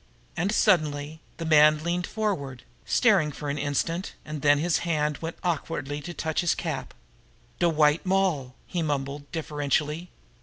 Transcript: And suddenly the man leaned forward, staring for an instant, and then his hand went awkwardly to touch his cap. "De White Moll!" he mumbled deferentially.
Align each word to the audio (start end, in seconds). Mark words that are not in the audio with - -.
And 0.35 0.51
suddenly 0.51 1.21
the 1.37 1.45
man 1.45 1.83
leaned 1.83 2.07
forward, 2.07 2.63
staring 2.85 3.31
for 3.31 3.49
an 3.51 3.59
instant, 3.59 4.15
and 4.25 4.41
then 4.41 4.57
his 4.57 4.79
hand 4.79 5.19
went 5.19 5.37
awkwardly 5.43 6.01
to 6.01 6.11
touch 6.11 6.41
his 6.41 6.55
cap. 6.55 6.95
"De 7.59 7.69
White 7.69 8.03
Moll!" 8.03 8.55
he 8.65 8.81
mumbled 8.81 9.31
deferentially. 9.31 10.09